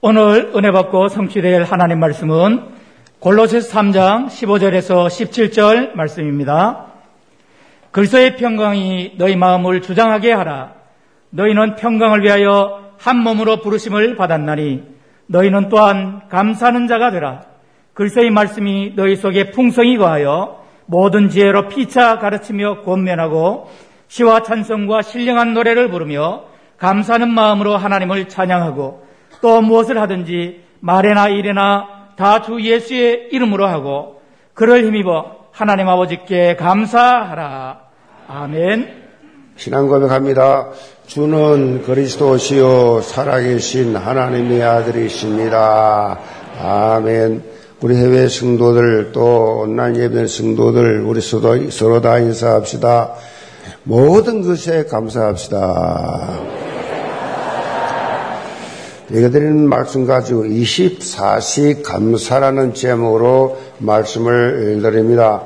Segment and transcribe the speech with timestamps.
[0.00, 2.62] 오늘 은혜 받고 성취될 하나님 말씀은
[3.18, 6.86] 골로새서 3장 15절에서 17절 말씀입니다.
[7.90, 10.74] 글서의 평강이 너희 마음을 주장하게 하라.
[11.30, 14.84] 너희는 평강을 위하여 한 몸으로 부르심을 받았나니
[15.26, 17.42] 너희는 또한 감사하는 자가 되라.
[17.94, 23.68] 글서의 말씀이 너희 속에 풍성히 거하여 모든 지혜로 피차 가르치며 권면하고
[24.06, 26.44] 시와 찬성과 신령한 노래를 부르며
[26.76, 29.07] 감사하는 마음으로 하나님을 찬양하고
[29.40, 31.86] 또 무엇을 하든지 말에나 일에나
[32.16, 34.20] 다 주 예수의 이름으로 하고
[34.54, 37.80] 그를 힘입어 하나님 아버지께 감사하라.
[38.28, 38.88] 아멘.
[39.56, 40.68] 신앙 고백합니다.
[41.06, 46.18] 주는 그리스도시요 살아계신 하나님의 아들이십니다.
[46.60, 47.42] 아멘.
[47.80, 53.14] 우리 해외 성도들 또 온라인 예배 성도들 우리 서로, 서로 다 인사합시다.
[53.84, 56.67] 모든 것에 감사합시다.
[59.10, 65.44] 내가 드리는 말씀 가지고 24시 감사라는 제목으로 말씀을 드립니다.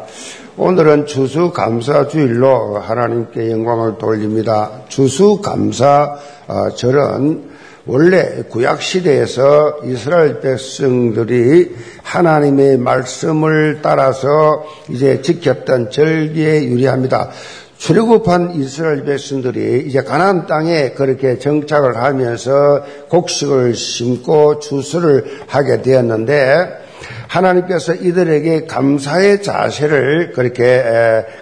[0.57, 4.83] 오늘은 주수 감사 주일로 하나님께 영광을 돌립니다.
[4.89, 6.17] 주수 감사
[6.75, 7.53] 절은
[7.87, 17.31] 원래 구약 시대에서 이스라엘 백성들이 하나님의 말씀을 따라서 이제 지켰던 절기에 유리합니다.
[17.83, 26.81] 출애굽한 이스라엘 백성들이 이제 가나안 땅에 그렇게 정착을 하면서 곡식을 심고 주수를 하게 되었는데
[27.27, 30.85] 하나님께서 이들에게 감사의 자세를 그렇게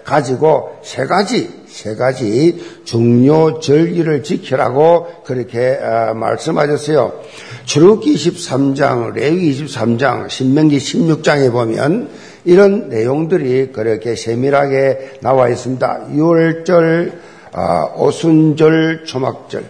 [0.02, 5.78] 가지고 세 가지 세 가지 중요 절기를 지키라고 그렇게
[6.14, 7.20] 말씀하셨어요.
[7.66, 16.06] 출애굽기 23장, 레위 23장, 신명기 16장에 보면 이런 내용들이 그렇게 세밀하게 나와 있습니다.
[16.12, 17.12] 6월절,
[17.52, 19.64] 아, 오순절, 초막절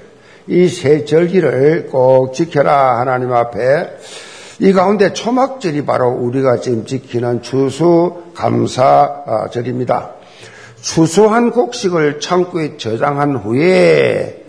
[0.47, 3.89] 이 세 절기를 꼭 지켜라 하나님 앞에
[4.59, 10.11] 이 가운데 초막절이 바로 우리가 지금 지키는 추수 감사절입니다.
[10.81, 14.45] 추수한 곡식을 창고에 저장한 후에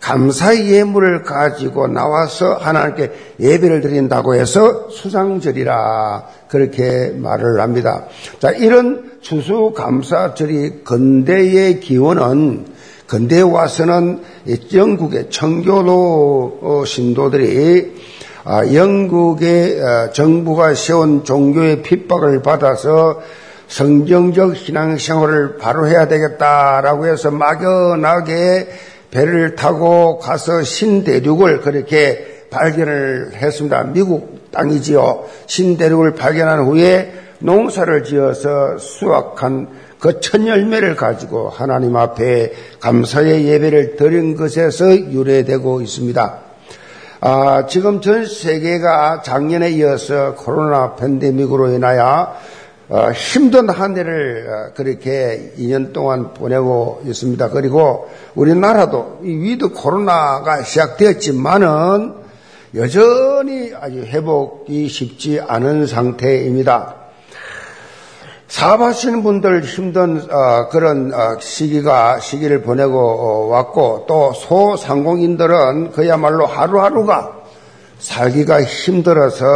[0.00, 8.04] 감사의 예물을 가지고 나와서 하나님께 예배를 드린다고 해서 수상절이라 그렇게 말을 합니다.
[8.38, 12.66] 자, 이런 추수감사절이 근대의 기원은
[13.08, 14.22] 근대에 와서는
[14.72, 17.92] 영국의 청교도 어, 신도들이
[18.44, 23.20] 아, 영국의 어, 정부가 세운 종교의 핍박을 받아서
[23.66, 28.68] 성경적 신앙생활을 바로 해야 되겠다라고 해서 막연하게
[29.10, 33.82] 배를 타고 가서 신대륙을 그렇게 발견을 했습니다.
[33.84, 35.24] 미국 땅이지요.
[35.46, 44.36] 신대륙을 발견한 후에 농사를 지어서 수확한 그 첫 열매를 가지고 하나님 앞에 감사의 예배를 드린
[44.36, 46.38] 것에서 유래되고 있습니다.
[47.22, 52.34] 아, 지금 전 세계가 작년에 이어서 코로나 팬데믹으로 인하여
[52.90, 57.48] 어, 힘든 한 해를 어, 그렇게 2년 동안 보내고 있습니다.
[57.48, 62.23] 그리고 우리나라도 이 위드 코로나가 시작되었지만은
[62.74, 66.96] 여전히 아주 회복이 쉽지 않은 상태입니다.
[68.48, 77.32] 사업하시는 분들 힘든 어, 그런 시기가 시기를 보내고 왔고 또 소상공인들은 그야말로 하루하루가
[78.00, 79.46] 살기가 힘들어서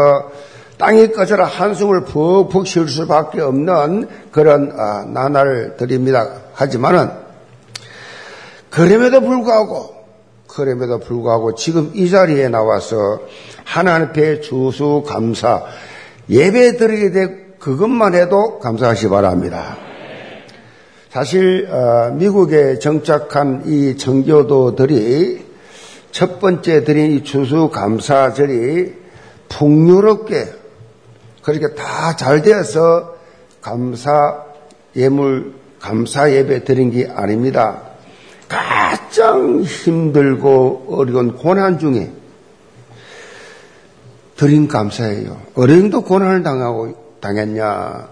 [0.78, 6.28] 땅이 꺼져라 한숨을 푹푹 쉴 수밖에 없는 그런 아, 나날들입니다.
[6.54, 7.10] 하지만은
[8.70, 9.97] 그럼에도 불구하고
[10.58, 13.20] 그럼에도 불구하고 지금 이 자리에 나와서
[13.64, 15.62] 하나님 앞에 주수 감사
[16.28, 19.76] 예배 드리게 될 그것만 해도 감사하시 바랍니다.
[21.10, 25.46] 사실 어, 미국에 정착한 이 정교도들이
[26.10, 28.94] 첫 번째 드린 이 주수 감사절이
[29.48, 30.44] 풍요롭게
[31.42, 33.14] 그렇게 다 잘 되어서
[33.60, 34.44] 감사
[34.96, 37.87] 예물, 감사 예배 드린 게 아닙니다.
[38.88, 42.10] 가장 힘들고 어려운 고난 중에
[44.34, 45.42] 드린 감사예요.
[45.54, 48.08] 어린도 고난을 당하고 당했냐?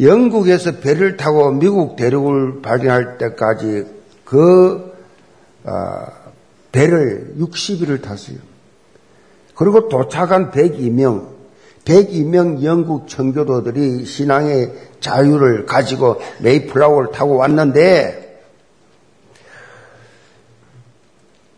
[0.00, 3.84] 영국에서 배를 타고 미국 대륙을 발견할 때까지
[4.24, 4.94] 그
[5.64, 6.06] 어,
[6.72, 8.38] 배를 60일을 탔어요.
[9.54, 11.26] 그리고 도착한 102명,
[11.84, 18.23] 102명 영국 청교도들이 신앙의 자유를 가지고 메이플라워를 타고 왔는데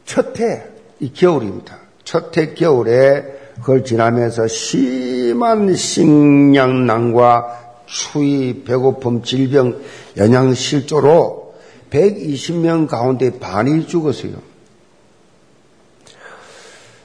[0.07, 0.63] 첫 해,
[1.01, 1.79] 이 겨울입니다.
[2.05, 3.25] 첫해 겨울에
[3.57, 9.81] 그걸 지나면서 심한 식량난과 추위, 배고픔, 질병,
[10.17, 11.55] 영양실조로
[11.91, 14.35] 120명 가운데 반이 죽었어요.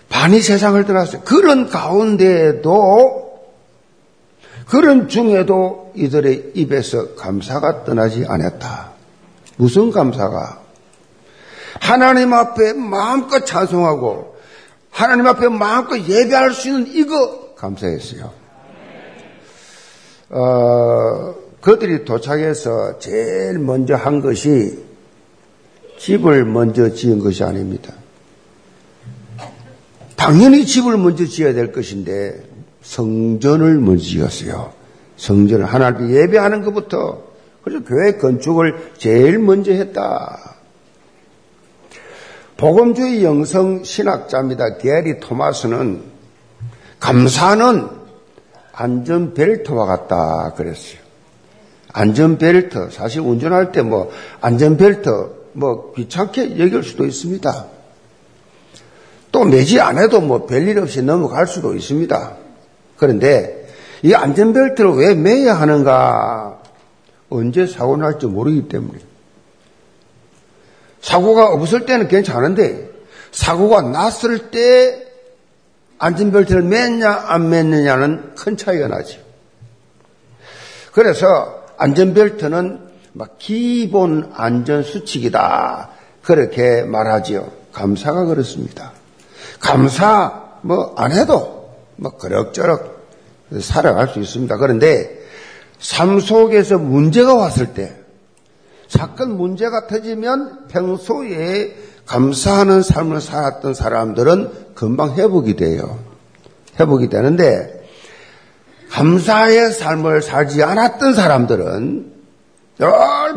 [0.10, 1.22] 많이 세상을 떠났어요.
[1.22, 3.22] 그런 가운데에도
[4.68, 8.92] 그런 중에도 이들의 입에서 감사가 떠나지 않았다.
[9.58, 10.62] 무슨 감사가?
[11.80, 14.36] 하나님 앞에 마음껏 찬송하고
[14.90, 18.32] 하나님 앞에 마음껏 예배할 수 있는 이거 감사했어요.
[20.30, 24.84] 어, 그들이 도착해서 제일 먼저 한 것이
[26.00, 27.94] 집을 먼저 지은 것이 아닙니다.
[30.16, 32.44] 당연히 집을 먼저 지어야 될 것인데
[32.82, 34.74] 성전을 먼저 지었어요.
[35.18, 37.24] 성전을 하나님 예배하는 것부터
[37.64, 40.51] 그래서 교회 건축을 제일 먼저 했다.
[42.62, 44.78] 복음주의 영성 신학자입니다.
[44.78, 46.04] 게리 토마스는
[47.00, 47.88] 감사는
[48.72, 51.00] 안전벨트와 같다 그랬어요.
[51.92, 54.12] 안전벨트 사실 운전할 때 뭐
[54.42, 55.10] 안전벨트
[55.54, 57.66] 뭐 귀찮게 여길 수도 있습니다.
[59.32, 62.38] 또 매지 않아도 뭐 별일 없이 넘어갈 수도 있습니다.
[62.96, 63.68] 그런데
[64.04, 66.60] 이 안전벨트를 왜 매야 하는가?
[67.32, 69.00] 언제 사고 날지 모르기 때문에.
[71.02, 72.90] 사고가 없을 때는 괜찮은데
[73.32, 75.08] 사고가 났을 때
[75.98, 79.20] 안전벨트를 맸냐 안 맸느냐는 큰 차이가 나죠.
[80.94, 82.80] 그래서 안전벨트는
[83.14, 85.90] 막 기본 안전 수칙이다.
[86.24, 87.52] 그렇게 말하지요.
[87.72, 88.94] 감사가 그렇습니다.
[89.60, 93.02] 감사 뭐 안 해도 뭐 그럭저럭
[93.60, 94.58] 살아갈 수 있습니다.
[94.58, 95.20] 그런데
[95.80, 97.96] 삶 속에서 문제가 왔을 때
[98.92, 105.98] 사건 문제가 터지면 평소에 감사하는 삶을 살았던 사람들은 금방 회복이 돼요.
[106.78, 107.88] 회복이 되는데
[108.90, 112.12] 감사의 삶을 살지 않았던 사람들은
[112.80, 112.90] 늘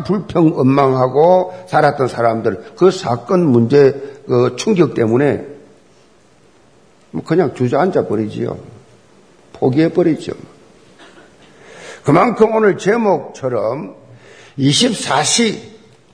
[0.05, 3.93] 불평, 원망하고 살았던 사람들 그 사건 문제
[4.27, 5.45] 그 충격 때문에
[7.11, 8.57] 뭐 그냥 주저앉아 버리지요.
[9.53, 10.33] 포기해 버리죠.
[12.03, 14.04] 그만큼 오늘 제목처럼
[14.57, 15.59] 24시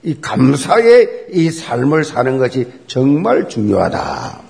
[0.03, 4.41] 이 감사의 이 삶을 사는 것이 정말 중요하다.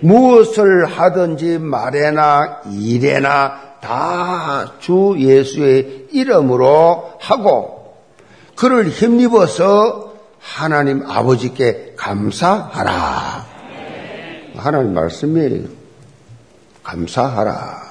[0.00, 7.96] 무엇을 하든지 말에나 일에나 다 주 예수의 이름으로 하고
[8.54, 13.46] 그를 힘입어서 하나님 아버지께 감사하라.
[14.56, 15.68] 하나님 말씀이에요.
[16.82, 17.82] 감사하라.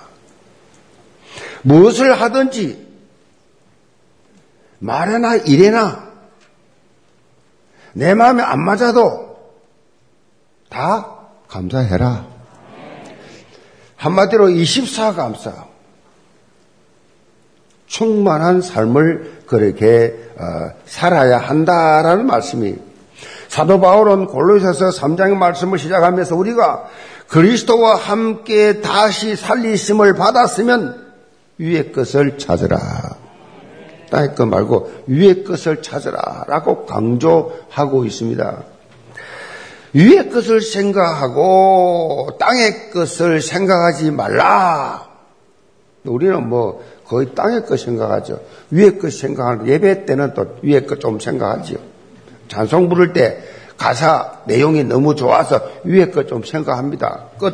[1.63, 2.84] 무엇을 하든지
[4.79, 6.05] 말이나 일이나
[7.93, 9.37] 내 마음에 안 맞아도
[10.69, 11.15] 다
[11.47, 12.25] 감사해라.
[13.95, 15.65] 한마디로 24 감사.
[17.87, 22.75] 충만한 삶을 그렇게 어, 살아야 한다라는 말씀이
[23.47, 26.85] 사도 바울은 골로새서 3장의 말씀을 시작하면서 우리가
[27.29, 31.05] 그리스도와 함께 다시 살리심을 받았으면
[31.57, 33.24] 위의 것을 찾으라.
[34.15, 36.45] 땅의 것 말고 위의 것을 찾으라.
[36.47, 38.63] 라고 강조하고 있습니다.
[39.93, 45.07] 위의 것을 생각하고 땅의 것을 생각하지 말라.
[46.05, 48.39] 우리는 뭐 거의 땅의 것 생각하죠.
[48.71, 51.77] 위의 것 생각하는 예배 때는 또 위의 것 좀 생각하지요.
[52.47, 53.43] 찬송 부를 때
[53.77, 57.25] 가사 내용이 너무 좋아서 위의 것 좀 생각합니다.
[57.37, 57.53] 끝.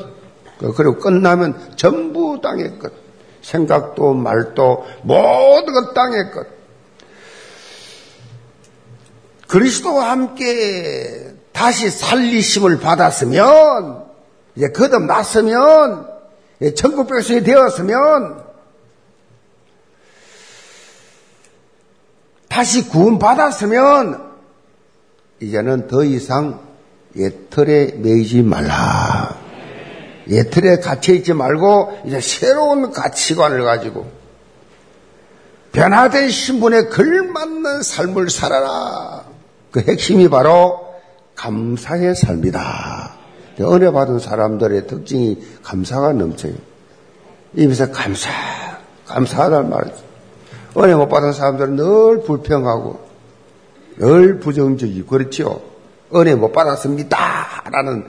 [0.75, 2.91] 그리고 끝나면 전부 땅의 것.
[3.41, 6.60] 생각도 말도 모든 것 땅의 것.
[9.51, 14.05] 그리스도와 함께 다시 살리심을 받았으면
[14.55, 16.07] 이제 거듭 났으면
[16.77, 18.45] 천국 백성이 되었으면
[22.47, 24.31] 다시 구원 받았으면
[25.41, 26.61] 이제는 더 이상
[27.17, 29.37] 옛틀에 매이지 말라.
[30.29, 34.09] 옛틀에 갇혀 있지 말고 이제 새로운 가치관을 가지고
[35.73, 39.20] 변화된 신분에 걸맞는 삶을 살아라.
[39.71, 40.91] 그 핵심이 바로
[41.35, 43.15] 감사의 삶이다.
[43.61, 46.53] 은혜 받은 사람들의 특징이 감사가 넘쳐요.
[47.53, 48.29] 입에서 감사,
[49.07, 49.97] 감사하다는 말이죠.
[50.77, 52.99] 은혜 못 받은 사람들은 늘 불평하고
[53.97, 55.61] 늘 부정적이고 그렇죠.
[56.15, 57.63] 은혜 못 받았습니다.
[57.71, 58.05] 라는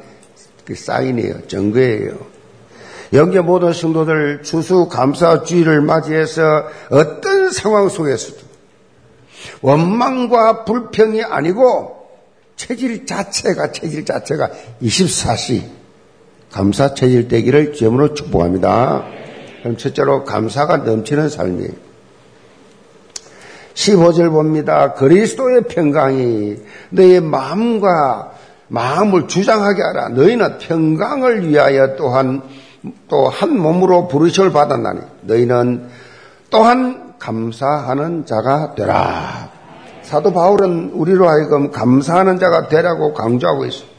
[0.65, 1.47] 그 사인이에요.
[1.49, 2.33] 증거예요.
[3.13, 8.42] 여기 모든 성도들 추수 감사 주의를 맞이해서 어떤 상황 속에서도
[9.63, 12.03] 원망과 불평이 아니고
[12.57, 14.51] 체질 자체가 체질 자체가
[14.83, 15.63] 24시
[16.51, 19.05] 감사 체질 되기를 주으로 축복합니다.
[19.63, 21.71] 그럼 첫째로 감사가 넘치는 삶이에요.
[23.75, 24.93] 15절 봅니다.
[24.93, 26.57] 그리스도의 평강이
[26.91, 28.33] 너의 마음과
[28.69, 30.09] 마음을 주장하게 하라.
[30.11, 32.43] 너희는 평강을 위하여 또한
[33.09, 35.89] 또 한 몸으로 부르심을 받았나니 너희는
[36.51, 39.52] 또한 감사하는 자가 되라.
[40.13, 43.91] 사도 바울은 우리로 하여금 감사하는 자가 되라고 강조하고 있습니다.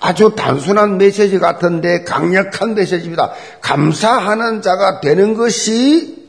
[0.00, 3.30] 아주 단순한 메시지 같은데 강력한 메시지입니다.
[3.60, 6.28] 감사하는 자가 되는 것이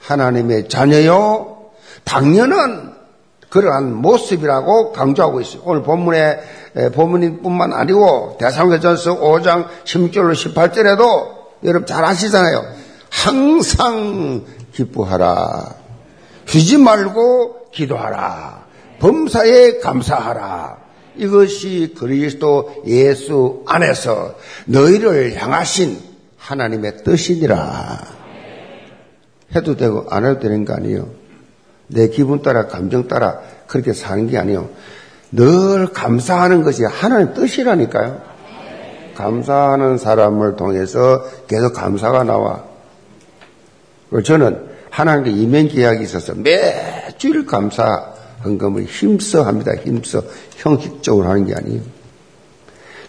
[0.00, 1.58] 하나님의 자녀요.
[2.02, 2.96] 당연한
[3.50, 5.62] 그러한 모습이라고 강조하고 있어요.
[5.64, 6.40] 오늘 본문에
[6.92, 12.64] 본문뿐만 아니고 대상교전서 5장 16절로 18절에도 여러분 잘 아시잖아요.
[13.10, 14.42] 항상
[14.72, 15.72] 기뻐하라.
[16.46, 18.66] 쉬지 말고 기도하라.
[18.98, 20.78] 범사에 감사하라.
[21.16, 24.36] 이것이 그리스도 예수 안에서
[24.66, 25.98] 너희를 향하신
[26.36, 28.20] 하나님의 뜻이니라.
[29.54, 31.08] 해도 되고 안 해도 되는 거 아니에요.
[31.88, 34.70] 내 기분 따라 감정 따라 그렇게 사는 게 아니에요.
[35.32, 38.30] 늘 감사하는 것이 하나님 뜻이라니까요.
[39.16, 42.64] 감사하는 사람을 통해서 계속 감사가 나와.
[44.24, 49.72] 저는 하나님께 이면 계약이 있어서 매 주일 감사 헌금을 힘써 합니다.
[49.74, 50.24] 힘써
[50.56, 51.82] 형식적으로 하는 게 아니에요.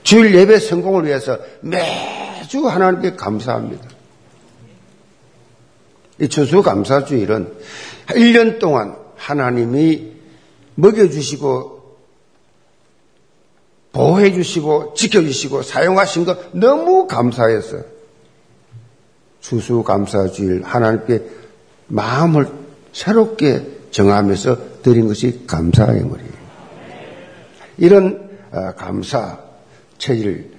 [0.04, 3.88] 주일 예배 성공을 위해서 매주 하나님께 감사합니다.
[6.20, 7.54] 이 추수감사주일은
[8.08, 10.12] 1년 동안 하나님이
[10.76, 11.96] 먹여주시고
[13.94, 17.78] 보호해주시고 지켜주시고 사용하신 것 너무 감사해서
[19.40, 21.24] 추수감사주일 하나님께
[21.88, 22.50] 마음을
[22.92, 26.32] 새롭게 정하면서 드린 것이 감사의 머리예요.
[27.78, 29.40] 이런 어, 감사
[29.98, 30.52] 체질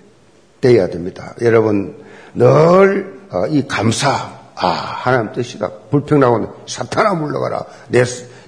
[0.60, 1.34] 돼야 됩니다.
[1.40, 1.96] 여러분
[2.34, 8.04] 늘이 어, 감사 아 하나님 뜻이다 불평나고 사탄아 물러가라 내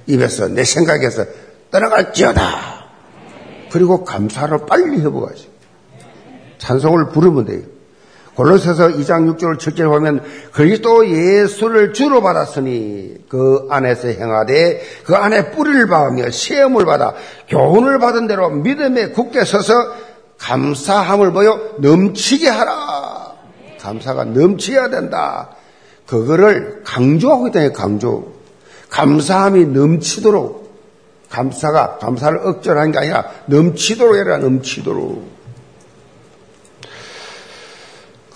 [0.06, 1.24] 입에서 내 생각에서
[1.70, 2.84] 떠나갈지어다.
[3.72, 5.50] 그리고 감사를 빨리 해보가지.
[6.58, 7.62] 찬송을 부르면 돼요.
[8.34, 10.22] 골로새서 2장 6절 7절 보면
[10.52, 17.14] 그리스도 예수를 주로 받았으니 그 안에서 행하되 그 안에 뿌리를 박으며 시험을 받아
[17.48, 19.72] 교훈을 받은 대로 믿음에 굳게 서서
[20.38, 23.34] 감사함을 보여 넘치게 하라.
[23.80, 25.50] 감사가 넘쳐야 된다.
[26.06, 27.70] 그거를 강조하고 있다.
[27.72, 28.32] 강조.
[28.90, 30.64] 감사함이 넘치도록
[31.30, 34.38] 감사가 감사를 억절하는 게 아니라 넘치도록 해라.
[34.38, 35.33] 넘치도록.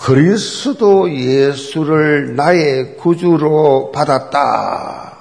[0.00, 5.18] 그리스도 예수를 나의 구주로 받았다.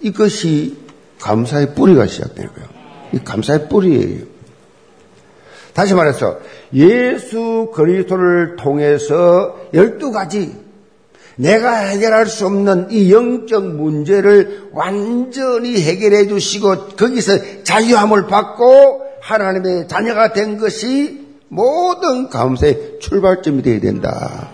[0.00, 0.76] 이것이
[1.20, 2.68] 감사의 뿌리가 시작되는 거예요.
[3.12, 4.24] 이 감사의 뿌리예요.
[5.72, 6.38] 다시 말해서
[6.74, 10.56] 예수 그리스도를 통해서 열두 가지
[11.36, 20.32] 내가 해결할 수 없는 이 영적 문제를 완전히 해결해 주시고 거기서 자유함을 받고 하나님의 자녀가
[20.32, 21.23] 된 것이
[21.54, 24.50] 모든 감사의 출발점이 되어야 된다.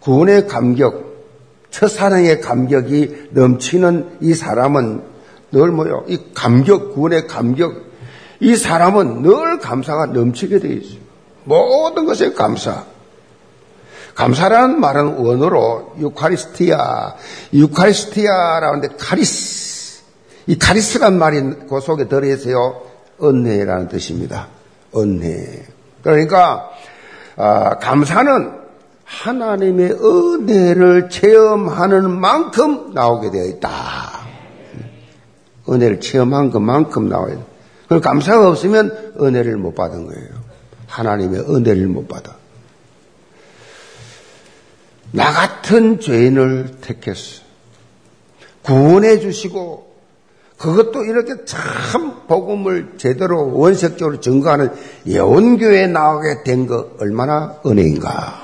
[0.00, 1.12] 구원의 감격,
[1.70, 5.04] 첫사랑의 감격이 넘치는 이 사람은
[5.52, 6.04] 늘 뭐요?
[6.08, 7.74] 이 감격, 구원의 감격,
[8.40, 10.98] 이 사람은 늘 감사가 넘치게 되어 있어요.
[11.44, 12.84] 모든 것에 감사.
[14.16, 17.14] 감사라는 말은 원어로 유카리스티아,
[17.54, 20.02] 유카리스티아라는데 카리스,
[20.48, 22.91] 이 카리스란 말이 그 속에 들어있어요.
[23.20, 24.48] 은혜라는 뜻입니다.
[24.96, 25.64] 은혜.
[26.02, 26.70] 그러니까
[27.36, 28.62] 아, 감사는
[29.04, 34.22] 하나님의 은혜를 체험하는 만큼 나오게 되어 있다.
[35.68, 37.44] 은혜를 체험한 것만큼 나와야 돼.
[37.88, 40.28] 그 감사가 없으면 은혜를 못 받은 거예요.
[40.86, 42.36] 하나님의 은혜를 못 받아.
[45.10, 47.42] 나 같은 죄인을 택했어.
[48.62, 49.91] 구원해 주시고
[50.62, 54.70] 그것도 이렇게 참 복음을 제대로 원색적으로 증거하는
[55.06, 58.40] 예원교회에 나오게 된 거 얼마나 은혜인가.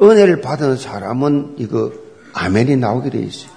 [0.00, 1.90] 은혜를 받은 사람은 이거
[2.34, 3.50] 아멘이 나오게 돼 있어요.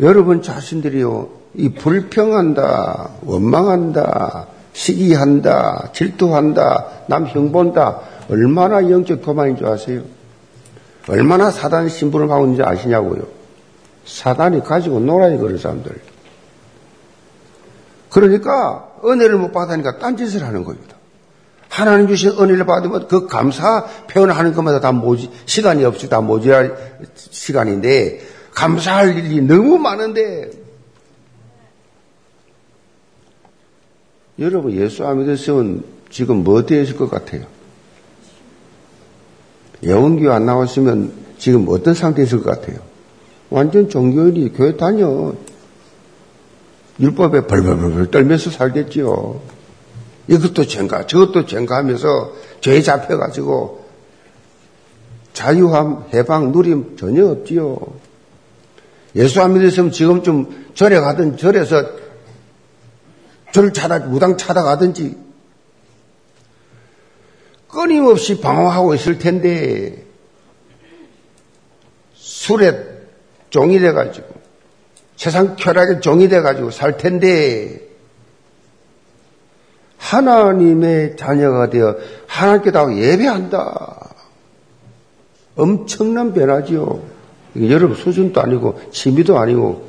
[0.00, 8.00] 여러분 자신들이요, 이 불평한다, 원망한다, 시기한다, 질투한다, 남 흉본다,
[8.30, 10.02] 얼마나 영적 교만인 줄 아세요?
[11.08, 13.41] 얼마나 사단 신분을 하고 있는지 아시냐고요?
[14.04, 16.00] 사단이 가지고 놀아 요, 그런 사람들.
[18.10, 20.96] 그러니까 은혜를 못 받으니까 딴짓을 하는 겁니다.
[21.68, 26.98] 하나님 주신 은혜를 받으면 그 감사 표현을 하는 것마다 다 모지, 시간이 없이 다 모자랄
[27.14, 28.20] 시간인데,
[28.54, 30.50] 감사할 일이 너무 많은데,
[34.38, 37.46] 여러분 예수 안 믿으시면 지금 뭐 있을 것 같아요?
[39.82, 42.91] 영원교회 안 나왔으면 지금 어떤 상태에 있을 것 같아요?
[43.52, 45.34] 완전 종교인이 교회 다녀.
[46.98, 49.40] 율법에 벌벌벌 떨면서 살겠지요.
[50.28, 53.84] 이것도 죄인가, 저것도 죄인가 하면서 죄에 잡혀가지고
[55.32, 57.78] 자유함, 해방, 누림 전혀 없지요.
[59.16, 61.84] 예수 안 믿으시면 지금 좀 절에 가든 절에서
[63.52, 65.16] 절을 찾아, 무당 찾아가든지
[67.68, 70.04] 끊임없이 방황하고 있을 텐데
[72.14, 72.91] 술에
[73.52, 74.26] 종이 돼가지고
[75.16, 77.80] 세상 쾌락에 종이 돼가지고 살 텐데
[79.98, 84.14] 하나님의 자녀가 되어 하나님께 다 예배한다.
[85.54, 87.02] 엄청난 변화지요.
[87.68, 89.86] 여러분 수준도 아니고 취미도 아니고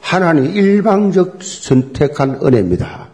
[0.00, 3.08] 하나님 일방적 선택한 은혜입니다.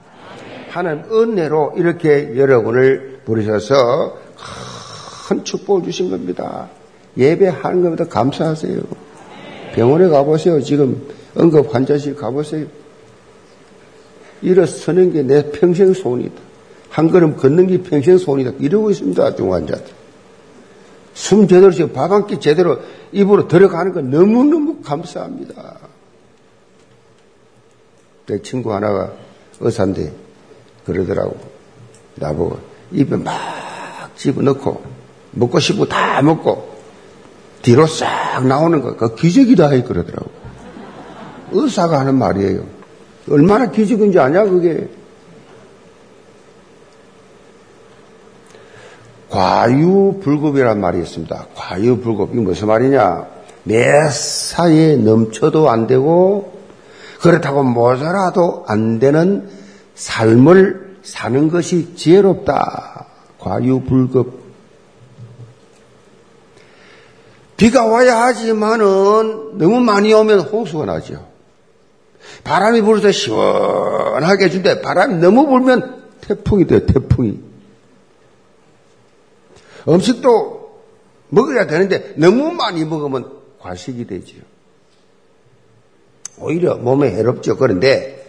[0.70, 4.16] 하나님 은혜로 이렇게 여러분을 부르셔서
[5.28, 6.70] 큰 축복을 주신 겁니다.
[7.16, 8.80] 예배하는 것보다 감사하세요.
[9.74, 10.60] 병원에 가보세요.
[10.62, 11.06] 지금
[11.38, 12.66] 응급 환자실 가보세요.
[14.42, 16.34] 일어서는 게 내 평생 소원이다.
[16.90, 18.52] 한 걸음 걷는 게 평생 소원이다.
[18.58, 19.36] 이러고 있습니다.
[19.36, 19.84] 중환자들.
[21.14, 22.78] 숨 제대로 쉬고 밥 한 끼 제대로
[23.12, 25.78] 입으로 들어가는 거 너무너무 감사합니다.
[28.26, 29.12] 내 친구 하나가
[29.60, 30.12] 의사인데
[30.86, 31.36] 그러더라고.
[32.16, 32.58] 나보고
[32.92, 34.82] 입에 막 집어넣고
[35.32, 36.71] 먹고 싶고 다 먹고
[37.62, 38.96] 뒤로 싹 나오는 거.
[38.96, 40.30] 그 기적이다 해 그러더라고.
[41.52, 42.64] 의사가 하는 말이에요.
[43.30, 44.88] 얼마나 기적인지 아냐 그게.
[49.30, 51.46] 과유불급이란 말이 있습니다.
[51.54, 52.30] 과유불급.
[52.32, 53.26] 이게 무슨 말이냐?
[53.64, 56.52] 매사에 넘쳐도 안 되고,
[57.20, 59.48] 그렇다고 모자라도 안 되는
[59.94, 63.06] 삶을 사는 것이 지혜롭다.
[63.38, 64.41] 과유불급.
[67.62, 71.24] 비가 와야 하지만은 너무 많이 오면 홍수가 나죠.
[72.42, 74.80] 바람이 불어서 시원하게 해준대.
[74.80, 77.38] 바람이 너무 불면 태풍이 돼요, 태풍이.
[79.86, 80.80] 음식도
[81.28, 84.42] 먹어야 되는데 너무 많이 먹으면 과식이 되지요.
[86.38, 87.58] 오히려 몸에 해롭죠.
[87.58, 88.28] 그런데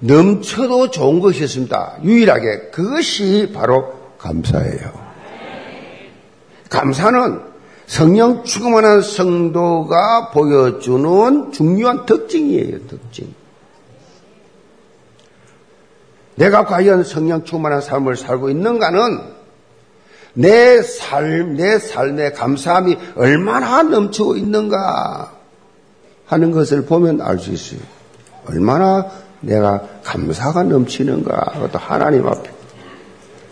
[0.00, 1.98] 넘쳐도 좋은 것이 있습니다.
[2.02, 5.08] 유일하게 그것이 바로 감사예요.
[6.68, 7.57] 감사는
[7.88, 12.86] 성령 추구하는 성도가 보여주는 중요한 특징이에요.
[12.86, 13.34] 특징.
[16.34, 19.20] 내가 과연 성령 충만한 삶을 살고 있는가는
[20.34, 25.32] 내 삶, 내 삶의 감사함이 얼마나 넘치고 있는가
[26.26, 27.80] 하는 것을 보면 알 수 있어요.
[28.46, 29.06] 얼마나
[29.40, 31.52] 내가 감사가 넘치는가.
[31.54, 32.50] 그것도 하나님 앞에.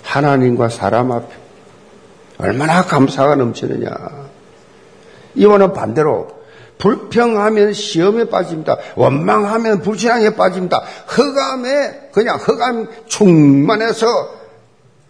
[0.03, 1.35] 하나님과 사람 앞에.
[2.39, 4.26] 얼마나 감사가 넘치느냐.
[5.37, 6.29] 이거는 반대로
[6.79, 8.77] 불평하면 시험에 빠집니다.
[8.97, 10.83] 원망하면 불신앙에 빠집니다.
[11.17, 14.07] 허감에 그냥 허감 충만해서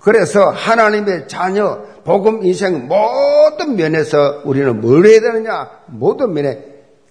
[0.01, 5.69] 그래서 하나님의 자녀, 복음 인생 모든 면에서 우리는 뭘 해야 되느냐?
[5.87, 6.65] 모든 면에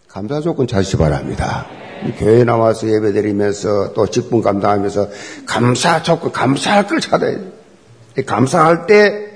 [0.08, 1.66] 감사 조건 찾으시 바랍니다.
[2.18, 5.10] 교회 나와서 예배 드리면서 또 직분 감당하면서
[5.46, 7.52] 감사 조건, 감사할 걸 찾아야 돼요.
[8.26, 9.32] 감사할 때,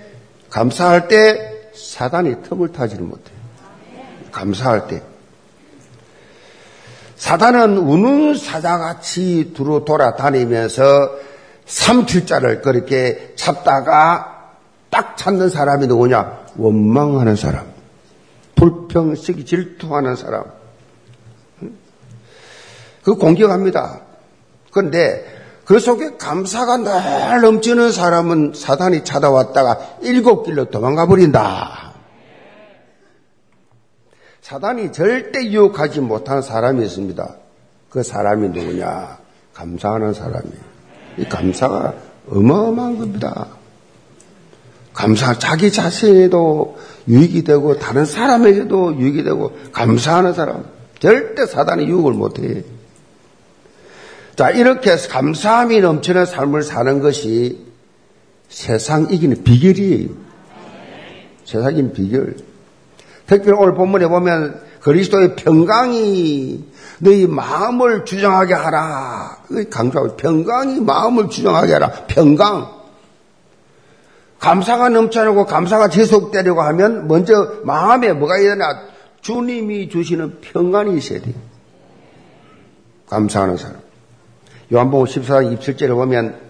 [0.50, 3.39] 감사할 때 사단이 틈을 타지를 못해요.
[4.32, 5.02] 감사할 때.
[7.16, 10.84] 사단은 우는 사자같이 두루 돌아다니면서
[11.66, 14.54] 삼칠자를 그렇게 찾다가
[14.90, 16.40] 딱 찾는 사람이 누구냐?
[16.58, 17.66] 원망하는 사람.
[18.56, 20.46] 불평식 질투하는 사람.
[23.04, 24.02] 그 공격합니다.
[24.72, 25.26] 그런데
[25.66, 31.89] 그 속에 감사가 늘 넘치는 사람은 사단이 찾아왔다가 일곱 길로 도망가 버린다.
[34.50, 37.36] 사단이 절대 유혹하지 못한 사람이 있습니다.
[37.92, 39.20] 그 사람이 누구냐?
[39.54, 40.64] 감사하는 사람이에요.
[41.20, 41.94] 이 감사가
[42.28, 43.46] 어마어마한 겁니다.
[44.92, 50.66] 감사, 자기 자신에도 유익이 되고, 다른 사람에게도 유익이 되고, 감사하는 사람.
[50.98, 52.64] 절대 사단이 유혹을 못해.
[54.36, 57.68] 자, 이렇게 감사함이 넘치는 삶을 사는 것이
[58.48, 60.10] 세상 이기는 비결이에요.
[61.46, 62.49] 세상 이기는 비결.
[63.30, 66.66] 특별히 오늘 본문에 보면 그리스도의 평강이
[66.98, 69.38] 너희 마음을 주장하게 하라.
[69.70, 71.92] 강조하고 평강이 마음을 주장하게 하라.
[72.08, 72.80] 평강.
[74.40, 78.82] 감사가 넘쳐나고 감사가 지속되려고 하면 먼저 마음에 뭐가 되나?
[79.22, 81.36] 주님이 주시는 평강이 있어야 돼요.
[83.10, 83.78] 감사하는 사람.
[84.74, 86.49] 요한복음 14장 27절에 보면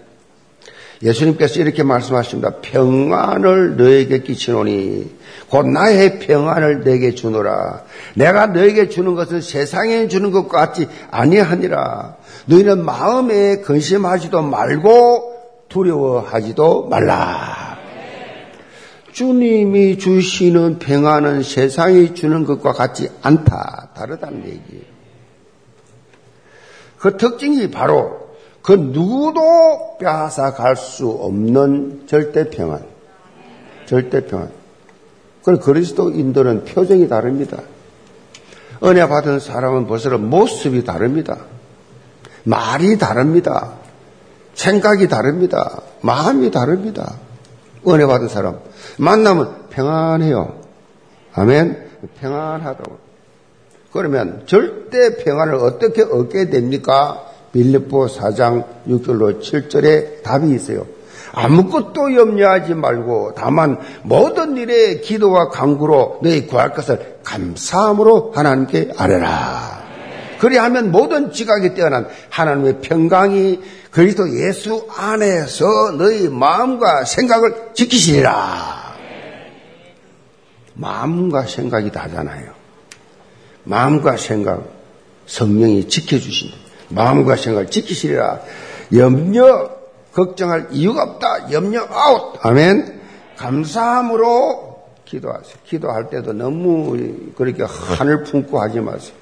[1.02, 2.56] 예수님께서 이렇게 말씀하십니다.
[2.60, 7.84] 평안을 너에게 끼치노니 곧 나의 평안을 내게 주노라.
[8.14, 12.16] 내가 너에게 주는 것은 세상에 주는 것과 같이 아니하니라.
[12.46, 15.36] 너희는 마음에 근심하지도 말고
[15.68, 17.78] 두려워하지도 말라.
[19.12, 23.90] 주님이 주시는 평안은 세상이 주는 것과 같지 않다.
[23.94, 24.84] 다르다는 얘기예요.
[26.98, 28.19] 그 특징이 바로
[28.62, 32.84] 그 누구도 빼앗아 갈 수 없는 절대 평안.
[33.86, 34.50] 절대 평안.
[35.44, 37.58] 그 그리스도인들은 표정이 다릅니다.
[38.84, 41.38] 은혜 받은 사람은 벌써 모습이 다릅니다.
[42.44, 43.74] 말이 다릅니다.
[44.54, 45.80] 생각이 다릅니다.
[46.02, 47.14] 마음이 다릅니다.
[47.88, 48.58] 은혜 받은 사람.
[48.98, 50.60] 만나면 평안해요.
[51.34, 51.90] 아멘.
[52.20, 52.98] 평안하다고.
[53.92, 57.29] 그러면 절대 평안을 어떻게 얻게 됩니까?
[57.52, 60.86] 빌립보 4장 6절로 7절에 답이 있어요.
[61.32, 69.80] 아무것도 염려하지 말고 다만 모든 일에 기도와 강구로 너희 구할 것을 감사함으로 하나님께 아뢰라.
[70.40, 73.60] 그리하면 모든 지각이 뛰어난 하나님의 평강이
[73.90, 78.90] 그리스도 예수 안에서 너희 마음과 생각을 지키시리라.
[80.74, 82.52] 마음과 생각이 다잖아요.
[83.64, 84.64] 마음과 생각
[85.26, 86.69] 성령이 지켜주신다.
[86.90, 88.40] 마음과 생각을 지키시리라.
[88.94, 89.70] 염려
[90.12, 91.52] 걱정할 이유가 없다.
[91.52, 92.34] 염려 아웃.
[92.44, 93.00] 아멘.
[93.36, 94.70] 감사함으로
[95.04, 95.54] 기도하세요.
[95.64, 96.96] 기도할 때도 너무
[97.36, 99.14] 그렇게 한을 품고 하지 마세요.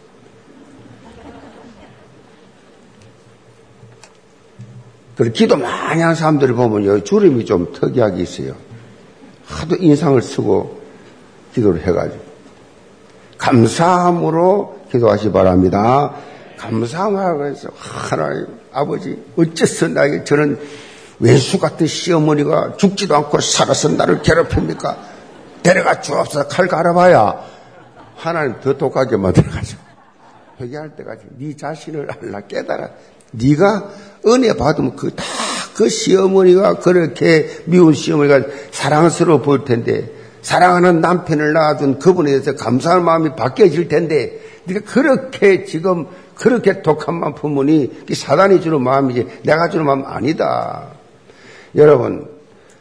[5.17, 8.55] 그리고 기도 많이 하는 사람들을 보면요, 주름이 좀 특이하게 있어요.
[9.47, 10.81] 하도 인상을 쓰고
[11.55, 12.23] 기도를 해가지고.
[13.37, 16.15] 감사함으로 기도하시 바랍니다.
[16.59, 20.59] 감사하고 해서 하나님 아버지 어째서 나에게 저는
[21.21, 24.97] 외수 같은 시어머니가 죽지도 않고 살아서 나를 괴롭힙니까?
[25.63, 27.35] 데려가 주옵소서 칼 갈아봐야
[28.17, 29.81] 하나님 더 독하게 만들어가지고
[30.61, 32.91] 회개할 때까지 네 자신을 알라 깨달아
[33.33, 33.91] 네가
[34.27, 40.11] 은혜 받으면 그 다그 그 시어머니가 그렇게 미운 시어머니가 사랑스러워 보일 텐데
[40.43, 46.07] 사랑하는 남편을 낳아준 그분에 대해서 감사할 마음이 바뀌어질 텐데 네가 그렇게 지금
[46.39, 50.87] 그렇게 독한 마음 품으니 사단이 주는 마음이지 내가 주는 마음 아니다.
[51.75, 52.29] 여러분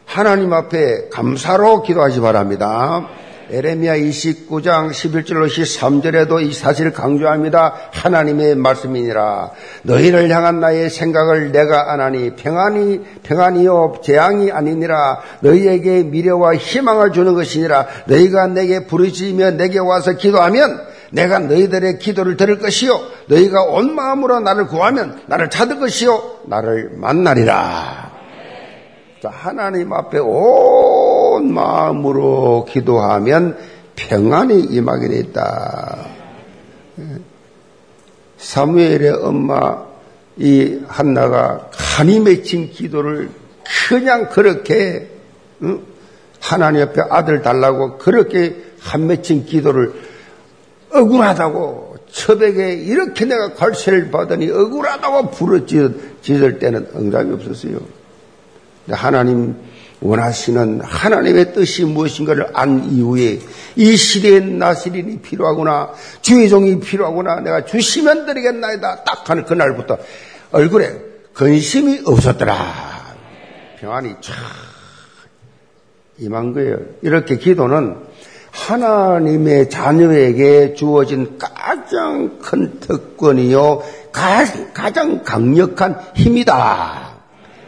[0.05, 3.07] 하나님 앞에 감사로 기도하시 바랍니다.
[3.49, 7.75] 에레미야 29장 11절로 13절에도 이 사실을 강조합니다.
[7.93, 9.51] 하나님의 말씀이니라.
[9.83, 15.21] 너희를 향한 나의 생각을 내가 안하니 평안이 평안이요 재앙이 아니니라.
[15.39, 17.87] 너희에게 미래와 희망을 주는 것이니라.
[18.07, 24.67] 너희가 내게 부르짖으며 내게 와서 기도하면 내가 너희들의 기도를 들을 것이요 너희가 온 마음으로 나를
[24.67, 28.11] 구하면 나를 찾을 것이요 나를 만나리라.
[29.23, 33.57] 하나님 앞에 온 마음으로 기도하면
[33.95, 36.05] 평안이 임하게 돼 있다.
[38.37, 39.85] 사무엘의 엄마
[40.37, 43.29] 이 한나가 간이 맺힌 기도를
[43.89, 45.09] 그냥 그렇게
[46.39, 49.93] 하나님 앞에 아들 달라고 그렇게 한 맺힌 기도를
[50.91, 57.79] 억울하다고 처백에 이렇게 내가 관세를 받으니 억울하다고 부르짖을 때는 응답이 없었어요.
[58.89, 59.55] 하나님
[59.99, 63.39] 원하시는 하나님의 뜻이 무엇인가를 안 이후에
[63.75, 69.97] 이 시대에 나시린이 필요하구나 주의 종이 필요하구나 내가 주시면 드리겠나이다 딱 하는 그날부터
[70.51, 71.01] 얼굴에
[71.33, 73.15] 근심이 없었더라
[73.79, 74.33] 평안이 쫙
[76.19, 77.95] 임한 거예요 이렇게 기도는
[78.57, 87.17] 하나님의 자녀에게 주어진 가장 큰 특권이요 가장 강력한 힘이다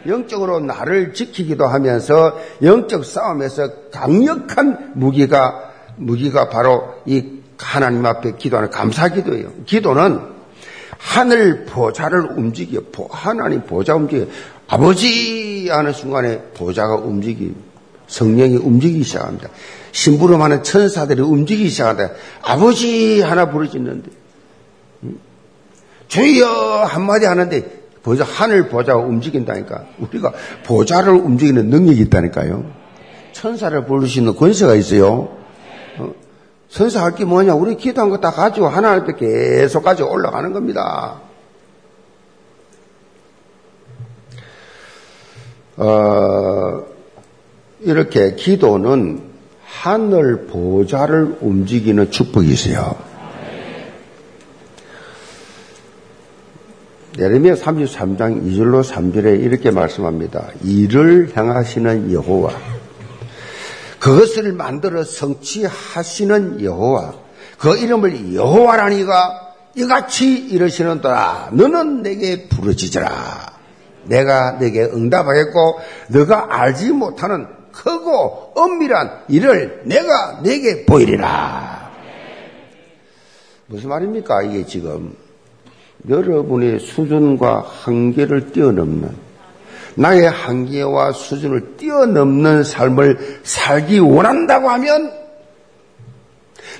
[0.06, 9.50] 영적으로 나를 지키기도 하면서 영적 싸움에서 강력한 무기가 무기가 바로 이 하나님 앞에 기도하는 감사기도예요.
[9.66, 10.20] 기도는
[10.96, 14.26] 하늘 보좌를 움직여 하나님 보좌 움직여
[14.66, 17.54] 아버지 하는 순간에 보좌가 움직이
[18.06, 19.48] 성령이 움직이기 시작합니다.
[19.92, 22.12] 심부름하는 천사들이 움직이기 시작한다.
[22.42, 24.10] 아버지 하나 부르짖는데
[25.04, 25.18] 음?
[26.08, 26.46] 주여
[26.84, 29.84] 한마디 하는데 보좌, 하늘 보좌가 움직인다니까.
[29.98, 30.32] 우리가
[30.64, 32.64] 보좌를 움직이는 능력이 있다니까요.
[33.32, 35.36] 천사를 부를 수 있는 권세가 있어요.
[35.98, 36.12] 어?
[36.68, 37.54] 천사 할 게 뭐냐?
[37.54, 41.20] 우리 기도한 거 다 가지고 하나님 앞에 계속 가지고 올라가는 겁니다.
[45.76, 46.82] 어,
[47.80, 49.29] 이렇게 기도는
[49.78, 52.96] 하늘 보좌를 움직이는 축복이 있어요.
[57.18, 60.48] 예레미야 33장 2절로 3절에 이렇게 말씀합니다.
[60.62, 62.52] 이를 향하시는 여호와
[63.98, 67.14] 그것을 만들어 성취하시는 여호와
[67.58, 73.52] 그 이름을 여호와라니가 이같이 이러시는도라 너는 내게 부르짖으라
[74.04, 81.90] 내가 내게 응답하겠고 너가 알지 못하는 크고 엄밀한 일을 내가 내게 보이리라
[83.66, 85.14] 무슨 말입니까 이게 지금
[86.08, 89.30] 여러분의 수준과 한계를 뛰어넘는
[89.94, 95.12] 나의 한계와 수준을 뛰어넘는 삶을 살기 원한다고 하면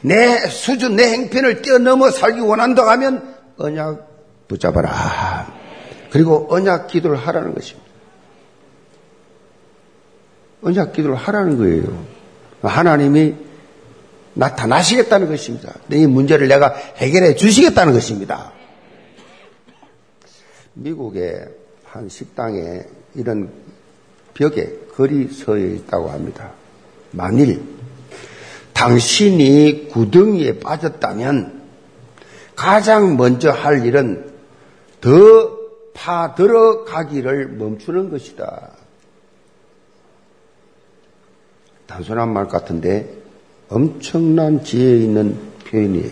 [0.02, 4.08] 내 수준, 내 행편을 뛰어넘어 살기 원한다고 하면 언약
[4.48, 5.52] 붙잡아라.
[6.10, 7.89] 그리고 언약 기도를 하라는 것입니다.
[10.62, 12.04] 언약 기도를 하라는 거예요.
[12.62, 13.34] 하나님이
[14.34, 15.74] 나타나시겠다는 것입니다.
[15.88, 18.52] 내 문제를 내가 해결해 주시겠다는 것입니다.
[20.74, 21.48] 미국의
[21.84, 22.82] 한 식당에
[23.14, 23.50] 이런
[24.34, 26.52] 벽에 글이 서 있다고 합니다.
[27.10, 27.62] 만일
[28.72, 31.60] 당신이 구덩이에 빠졌다면
[32.54, 34.30] 가장 먼저 할 일은
[35.00, 35.58] 더
[35.94, 38.70] 파들어가기를 멈추는 것이다.
[41.90, 43.12] 단순한 말 같은데
[43.68, 46.10] 엄청난 지혜 있는 표현이에요.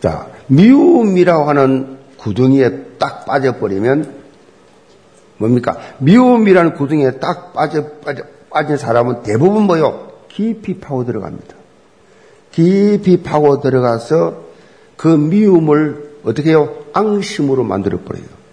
[0.00, 4.22] 자, 미움이라고 하는 구덩이에 딱 빠져버리면
[5.38, 5.76] 뭡니까?
[5.98, 10.12] 미움이라는 구덩이에 딱 빠져, 빠져, 빠진 사람은 대부분 뭐요?
[10.28, 11.54] 깊이 파고 들어갑니다.
[12.52, 14.44] 깊이 파고 들어가서
[14.96, 16.72] 그 미움을 어떻게 해요?
[16.92, 18.43] 앙심으로 만들어버려요.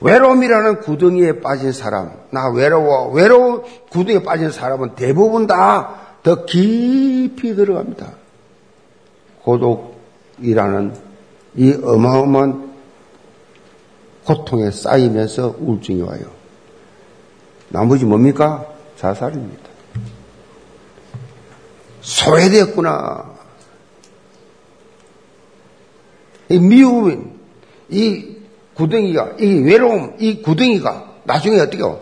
[0.00, 8.12] 외로움이라는 구덩이에 빠진 사람, 나 외로워, 외로운 구덩이에 빠진 사람은 대부분 다 더 깊이 들어갑니다.
[9.42, 10.94] 고독이라는
[11.56, 12.74] 이 어마어마한
[14.26, 16.20] 고통에 쌓이면서 우울증이 와요.
[17.70, 18.66] 나머지 뭡니까?
[18.96, 19.68] 자살입니다.
[22.02, 23.38] 소외되었구나.
[26.50, 27.38] 이 미움,
[27.88, 28.36] 이
[28.78, 32.00] 구덩이가, 이 외로움, 이 구덩이가 나중에 어떻게요?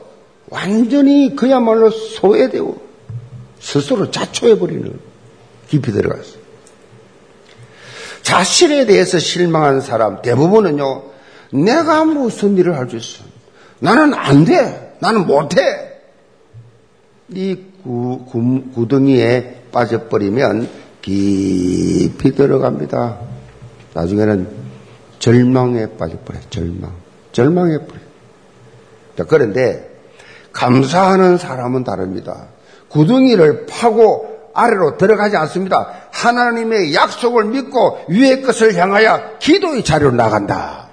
[0.50, 2.80] 완전히 그야말로 소외되고
[3.58, 4.98] 스스로 자초해버리는
[5.68, 6.46] 깊이 들어갔어요.
[8.22, 11.02] 자신에 대해서 실망한 사람 대부분은요,
[11.52, 13.24] 내가 무슨 일을 할 수 있어?
[13.78, 14.96] 나는 안 돼.
[15.00, 15.62] 나는 못 해.
[17.30, 20.68] 이 구, 구, 구덩이에 빠져버리면
[21.02, 23.18] 깊이 들어갑니다.
[23.94, 24.65] 나중에는
[25.26, 26.42] 절망에 빠져버려요.
[26.50, 26.92] 절망.
[27.32, 28.06] 절망해버려요.
[29.18, 29.90] 자, 그런데
[30.52, 32.46] 감사하는 사람은 다릅니다.
[32.88, 35.90] 구덩이를 파고 아래로 들어가지 않습니다.
[36.12, 40.90] 하나님의 약속을 믿고 위의 것을 향하여 기도의 자리로 나간다.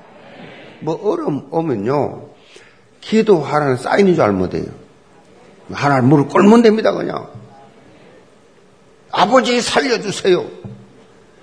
[0.80, 2.30] 뭐 얼음 오면요.
[3.02, 4.66] 기도하라는 사인인 줄 알면 돼요.
[5.72, 7.28] 하나님 물을 꼴면 됩니다, 그냥.
[9.12, 10.44] 아버지 살려주세요.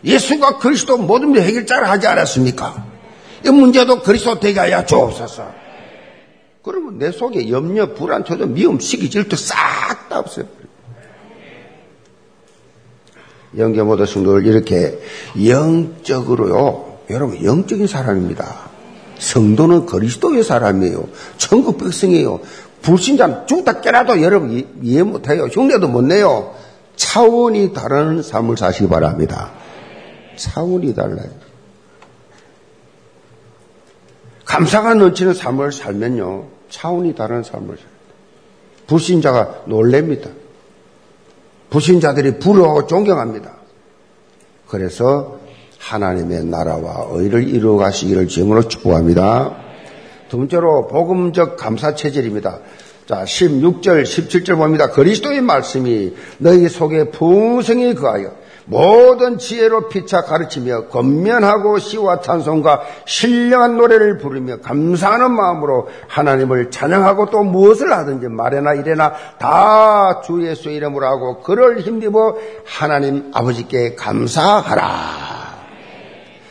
[0.05, 2.85] 예수가 그리스도 모든 해결자를 하지 않았습니까?
[3.45, 5.61] 이 문제도 그리스도 되게 하여 주옵소서.
[6.63, 10.45] 그러면 내 속에 염려, 불안, 초조, 미움, 시기, 질투 싹 다 없어요.
[13.57, 14.99] 영계 모든 성도들 이렇게
[15.45, 16.99] 영적으로요.
[17.11, 18.71] 여러분 영적인 사람입니다.
[19.19, 21.09] 성도는 그리스도의 사람이에요.
[21.39, 22.41] 천국 백성이에요.
[22.83, 25.45] 불신자는 죽다 깨라도 여러분 이해 못해요.
[25.45, 26.55] 흉내도 못 내요.
[26.97, 29.51] 차원이 다른 삶을 사시기 바랍니다.
[30.40, 31.29] 차원이 달라요.
[34.46, 36.48] 감사가 넘치는 삶을 살면요.
[36.70, 37.90] 차원이 다른 삶을 살아요.
[38.87, 40.31] 불신자가 놀랍니다.
[41.68, 43.53] 불신자들이 부러워 존경합니다.
[44.66, 45.38] 그래서
[45.79, 49.57] 하나님의 나라와 의를 이루어 가시기를 주으로 축복합니다.
[50.29, 52.61] 두 번째로 복음적 감사 체질입니다.
[53.07, 54.90] 자, 16절, 17절 봅니다.
[54.90, 64.18] 그리스도의 말씀이 너희 속에 풍성히 거하여 모든 지혜로 피차 가르치며 건면하고 시와 찬송과 신령한 노래를
[64.18, 71.40] 부르며 감사하는 마음으로 하나님을 찬양하고 또 무엇을 하든지 말이나 이래나 다 주 예수 이름으로 하고
[71.42, 74.85] 그를 힘입어 하나님 아버지께 감사하라.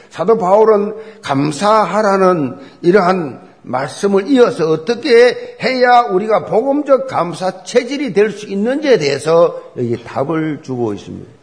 [0.09, 8.97] 사도 바울은 감사하라는 이러한 말씀을 이어서 어떻게 해야 우리가 복음적 감사 체질이 될 수 있는지에
[8.97, 11.38] 대해서 여기 답을 주고 있습니다.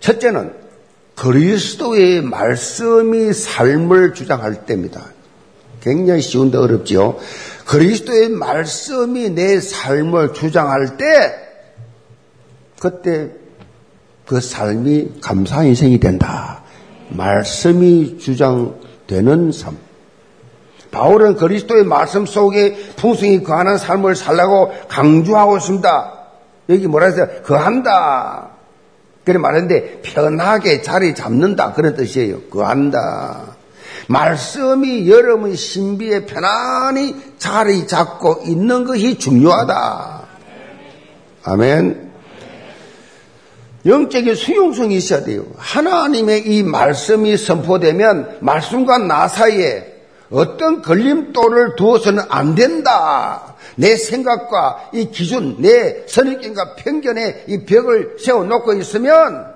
[0.00, 0.52] 첫째는
[1.16, 5.02] 그리스도의 말씀이 삶을 주장할 때입니다.
[5.80, 7.16] 굉장히 쉬운데 어렵지요.
[7.66, 11.04] 그리스도의 말씀이 내 삶을 주장할 때
[12.80, 13.30] 그때
[14.26, 16.62] 그 삶이 감사 인생이 된다.
[17.08, 19.76] 말씀이 주장되는 삶.
[20.90, 26.12] 바울은 그리스도의 말씀 속에 풍성히 거하는 삶을 살라고 강조하고 있습니다.
[26.70, 27.28] 여기 뭐라 했어요?
[27.44, 28.57] 거한다.
[29.28, 32.44] 그래 말했는데 편하게 자리 잡는다 그런 뜻이에요.
[32.44, 33.56] 거한다.
[34.06, 40.22] 말씀이 여러분 신비에 편안히 자리 잡고 있는 것이 중요하다.
[41.44, 42.10] 아멘.
[43.84, 45.44] 영적인 수용성이 있어야 돼요.
[45.58, 49.87] 하나님의 이 말씀이 선포되면 말씀과 나 사이에
[50.30, 53.54] 어떤 걸림돌을 두어서는 안 된다.
[53.76, 59.54] 내 생각과 이 기준, 내 선입견과 편견에 이 벽을 세워놓고 있으면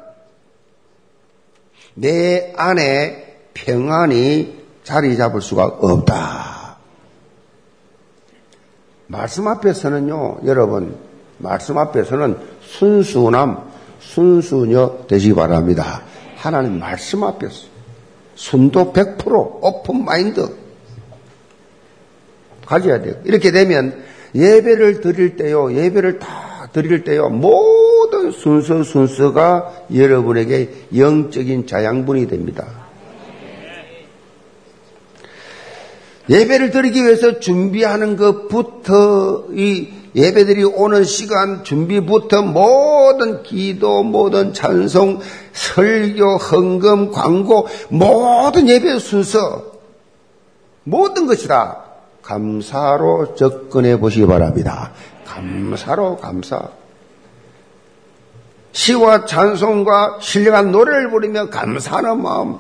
[1.94, 6.76] 내 안에 평안이 자리 잡을 수가 없다.
[9.08, 10.96] 말씀 앞에서는요, 여러분,
[11.38, 16.02] 말씀 앞에서는 순수남, 순수녀 되시기 바랍니다.
[16.36, 17.66] 하나님 말씀 앞에서.
[18.34, 20.61] 순도 100% 오픈 마인드.
[22.72, 23.16] 가져야 돼요.
[23.24, 24.02] 이렇게 되면
[24.34, 32.66] 예배를 드릴 때요, 예배를 다 드릴 때요, 모든 순서 순서가 여러분에게 영적인 자양분이 됩니다.
[36.30, 45.20] 예배를 드리기 위해서 준비하는 것부터 이 예배들이 오는 시간 준비부터 모든 기도, 모든 찬송,
[45.52, 49.72] 설교, 헌금, 광고, 모든 예배 순서,
[50.84, 51.81] 모든 것이 다
[52.22, 54.92] 감사로 접근해 보시기 바랍니다.
[55.26, 56.60] 감사로 감사.
[58.72, 62.58] 시와 찬송과 신령한 노래를 부르며 감사하는 마음.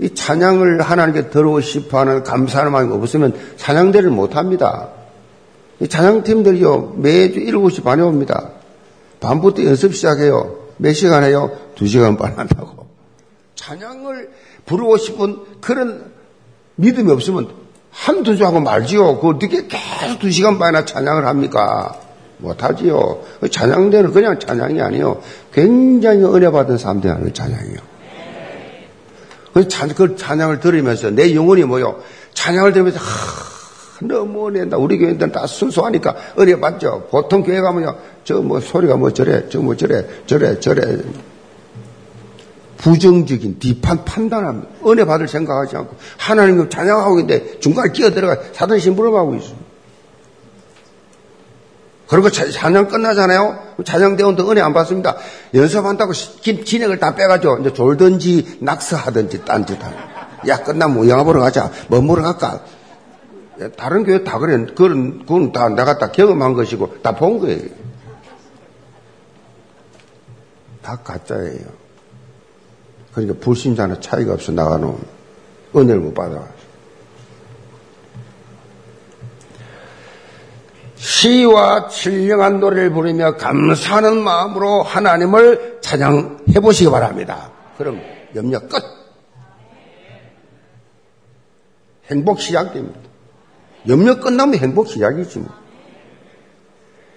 [0.00, 4.88] 이 찬양을 하나님께 들어오고 싶어 하는 감사하는 마음이 없으면 찬양대를 못 합니다.
[5.80, 8.50] 이 찬양팀들이요, 매주 7시 반에 옵니다.
[9.20, 10.56] 밤부터 연습 시작해요.
[10.76, 11.50] 몇 시간 해요?
[11.76, 12.86] 2시간 반 한다고.
[13.56, 14.30] 찬양을
[14.66, 16.12] 부르고 싶은 그런
[16.76, 17.48] 믿음이 없으면
[17.90, 19.18] 한두 주 하고 말지요.
[19.18, 21.94] 그 어떻게 계속 2시간 반이나 찬양을 합니까?
[22.38, 23.20] 못하지요.
[23.40, 25.20] 그 찬양대는 그냥 찬양이 아니요.
[25.52, 27.76] 굉장히 은혜 받은 사람들이 하는 찬양이요.
[29.54, 31.98] 그, 찬, 그 찬양을 들으면서 내 영혼이 뭐요?
[32.34, 34.76] 찬양을 들으면서 하, 너무 은혜다.
[34.76, 37.08] 우리 교회들은 다 순수하니까 은혜 받죠.
[37.10, 37.96] 보통 교회 가면요.
[38.24, 40.82] 저 뭐 소리가 뭐 저래, 저 뭐 저래, 저래, 저래.
[42.78, 44.68] 부정적인 비판 판단합니다.
[44.86, 49.68] 은혜 받을 생각하지 않고 하나님을 찬양하고 있는데 중간에 끼어들어가 사단 심부름하고 있습니다.
[52.08, 53.74] 그리고 찬양 끝나잖아요.
[53.84, 55.16] 찬양대원도 은혜 안 받습니다.
[55.52, 59.98] 연습한다고 진행을 다 빼가지고 이제 졸든지 낙서하든지 딴짓 하는.
[60.48, 61.70] 야 끝나면 영화 보러 가자.
[61.88, 62.64] 뭐 보러 갈까?
[63.76, 64.56] 다른 교회 다 그래.
[64.66, 67.60] 그건, 그건 다 내가 다 경험한 것이고 다 본 거예요.
[70.80, 71.87] 다 가짜예요.
[73.18, 74.96] 그러니까 불신자는 차이가 없어 나가는
[75.74, 76.58] 은혜를 못 받아가지고.
[80.96, 87.50] 시와 신령한 노래를 부르며 감사하는 마음으로 하나님을 찬양해 보시기 바랍니다.
[87.76, 88.00] 그럼
[88.34, 88.82] 염려 끝.
[92.10, 93.00] 행복 시작됩니다.
[93.88, 95.48] 염려 끝나면 행복 시작이지 뭐.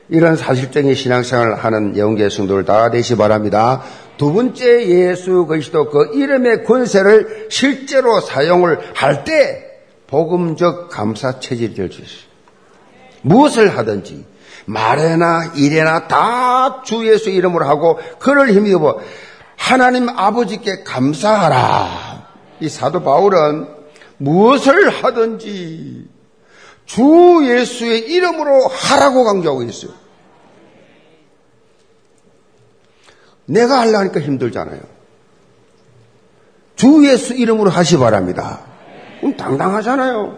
[0.09, 3.81] 이런 사실적인 신앙생활을 하는 영계 성도를 다 되시 바랍니다.
[4.21, 9.63] 두 번째 예수 그리스도 그 이름의 권세를 실제로 사용을 할 때
[10.05, 12.29] 복음적 감사 체질이 될수 있어요.
[13.23, 14.23] 무엇을 하든지
[14.65, 18.99] 말에나 일에나 다 주 예수 이름으로 하고 그를 힘입어
[19.57, 22.27] 하나님 아버지께 감사하라.
[22.59, 23.69] 이 사도 바울은
[24.17, 26.07] 무엇을 하든지
[26.85, 29.93] 주 예수의 이름으로 하라고 강조하고 있어요.
[33.45, 34.79] 내가 하려니까 힘들잖아요.
[36.75, 38.61] 주 예수 이름으로 하시 바랍니다.
[39.19, 40.37] 그럼 당당하잖아요.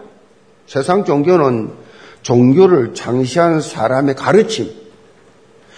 [0.66, 1.72] 세상 종교는
[2.22, 4.72] 종교를 창시한 사람의 가르침,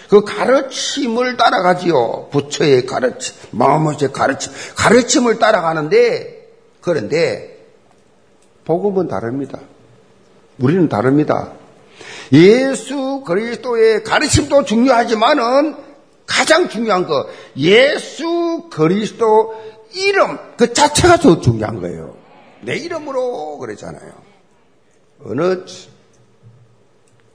[0.09, 2.29] 그 가르침을 따라가지요.
[2.31, 6.47] 부처의 가르침, 마음의 가르침, 가르침을 따라가는데,
[6.81, 7.65] 그런데,
[8.63, 9.59] 복음은 다릅니다.
[10.59, 11.51] 우리는 다릅니다.
[12.31, 15.86] 예수 그리스도의 가르침도 중요하지만은
[16.27, 19.55] 가장 중요한 거 예수 그리스도
[19.95, 22.15] 이름 그 자체가 더 중요한 거예요.
[22.61, 24.11] 내 이름으로 그랬잖아요.
[25.25, 25.63] 어느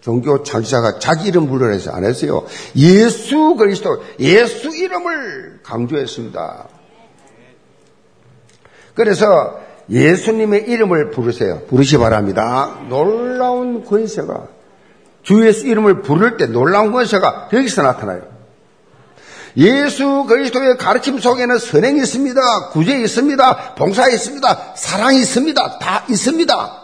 [0.00, 2.44] 종교 창시자가 자기 이름 불러내서 안 했어요.
[2.76, 6.68] 예수 그리스도 예수 이름을 강조했습니다.
[8.94, 11.62] 그래서 예수님의 이름을 부르세요.
[11.68, 12.78] 부르시 바랍니다.
[12.88, 14.48] 놀라운 권세가
[15.22, 18.31] 주 예수 이름을 부를 때 놀라운 권세가 여기서 나타나요.
[19.56, 22.70] 예수 그리스도의 가르침 속에는 선행이 있습니다.
[22.70, 23.74] 구제 있습니다.
[23.74, 24.74] 봉사 있습니다.
[24.76, 25.78] 사랑이 있습니다.
[25.78, 26.82] 다 있습니다.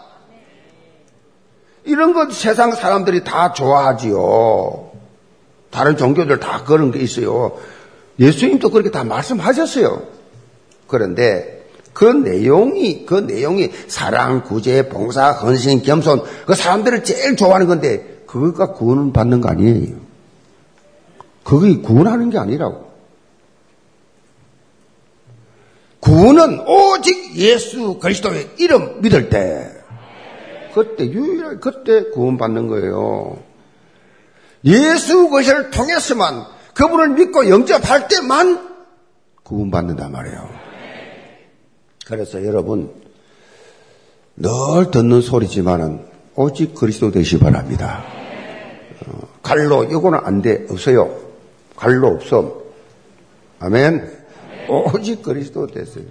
[1.85, 4.91] 이런 것 세상 사람들이 다 좋아하지요.
[5.71, 7.57] 다른 종교들 다 그런 게 있어요.
[8.19, 10.03] 예수님도 그렇게 다 말씀하셨어요.
[10.87, 11.59] 그런데
[11.93, 18.73] 그 내용이, 그 내용이 사랑, 구제, 봉사, 헌신, 겸손, 그 사람들을 제일 좋아하는 건데, 그거가
[18.73, 19.97] 구원 받는 거 아니에요.
[21.49, 22.87] 그게 구원하는 게 아니라고.
[25.99, 29.67] 구원은 오직 예수 그리스도의 이름 믿을 때,
[30.75, 33.41] 그때 유일하게 그때 구원받는 거예요.
[34.65, 36.45] 예수 그리스도를 통해서만
[36.75, 38.69] 그분을 믿고 영접할 때만
[39.43, 40.49] 구원받는단 말이에요.
[42.05, 42.93] 그래서 여러분
[44.35, 48.03] 늘 듣는 소리지만은 오직 그리스도 되시 바랍니다.
[49.07, 51.28] 어, 갈로 이거는 안 돼 없어요.
[51.79, 52.61] 갈로 없어.
[53.59, 54.19] 아멘.
[54.67, 56.03] 오직 그리스도 됐어요.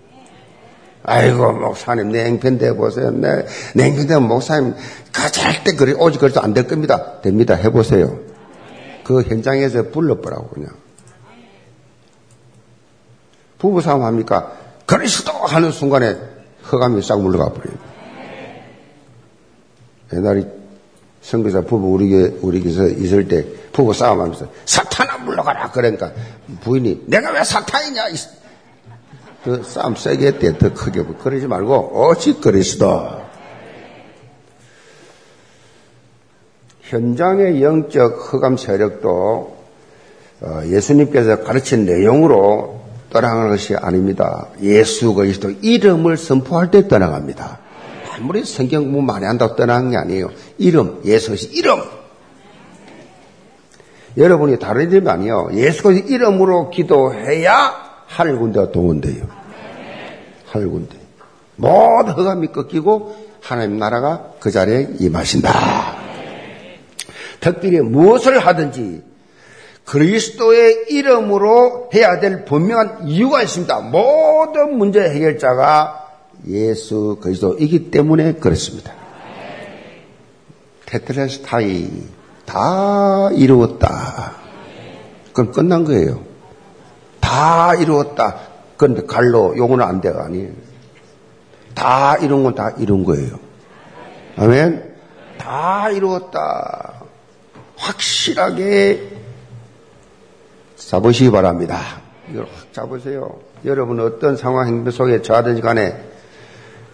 [1.02, 3.10] 아이고 목사님 냉편 대 보세요.
[3.10, 4.74] 내 냉편대 목사님
[5.12, 7.20] 가절대 그리 오직 그리스도 안 될 겁니다.
[7.20, 7.54] 됩니다.
[7.54, 8.18] 해보세요.
[9.04, 10.70] 그 현장에서 불러보라고 그냥.
[13.58, 14.52] 부부 싸움 합니까?
[14.86, 16.16] 그리스도 하는 순간에
[16.70, 17.76] 허감이 싹 물러가 버려요.
[20.12, 20.46] 옛날에
[21.22, 26.12] 선교사 부부 우리 교 우리 교에서 있을 때 부부 싸움하면서 사탄아 물러가라 그러니까
[26.62, 28.04] 부인이 내가 왜 사탄이냐
[29.44, 33.28] 그 싸움 세게 했대 더 크게 그러지 말고 오직 그리스도
[36.82, 39.58] 현장의 영적 흑암 세력도
[40.40, 44.48] 어, 예수님께서 가르친 내용으로 떠나가는 것이 아닙니다.
[44.62, 47.58] 예수 그리스도 이름을 선포할 때 떠나갑니다.
[48.18, 50.30] 아무리 성경 공부 많이 한다고 떠나는 게 아니에요.
[50.58, 51.80] 이름, 예수 그리스도 이름.
[54.16, 55.50] 여러분이 다른 이름이 아니에요.
[55.54, 59.24] 예수 그리스도 이름으로 기도해야 하늘 군대가 동원돼요.
[60.46, 60.96] 하늘 군대.
[61.56, 65.52] 모든 흑암이 꺾이고 하나님 나라가 그 자리에 임하신다.
[67.40, 69.02] 특별히 무엇을 하든지
[69.84, 73.80] 그리스도의 이름으로 해야 될 분명한 이유가 있습니다.
[73.80, 76.07] 모든 문제 해결자가
[76.48, 78.92] 예수 그리스도이기 때문에 그렇습니다.
[80.86, 81.90] 테트레스타이
[82.46, 84.32] 다 이루었다.
[85.34, 86.22] 그럼 끝난 거예요.
[87.20, 88.38] 다 이루었다.
[88.76, 90.50] 그런데 갈로 용어는 안 돼가 아니에요.
[91.74, 93.38] 다 이룬 건 다 이룬 거예요.
[94.36, 94.94] 아멘.
[95.36, 97.02] 다 이루었다.
[97.76, 99.10] 확실하게
[100.76, 101.80] 잡으시기 바랍니다.
[102.30, 103.38] 이걸 확 잡으세요.
[103.64, 106.02] 여러분 어떤 상황 행동 속에 처하든지 간에